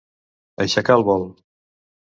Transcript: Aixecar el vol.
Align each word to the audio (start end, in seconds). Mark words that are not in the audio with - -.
Aixecar 0.65 0.97
el 1.01 1.07
vol. 1.11 1.31